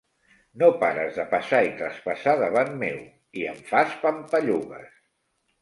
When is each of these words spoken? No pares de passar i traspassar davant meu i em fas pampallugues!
No 0.61 0.67
pares 0.83 1.11
de 1.19 1.25
passar 1.33 1.59
i 1.67 1.69
traspassar 1.83 2.35
davant 2.45 2.73
meu 2.85 2.97
i 3.43 3.47
em 3.53 3.63
fas 3.71 3.97
pampallugues! 4.07 4.91